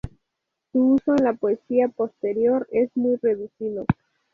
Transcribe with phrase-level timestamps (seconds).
[0.71, 3.85] Su uso en la poesía posterior es muy reducido.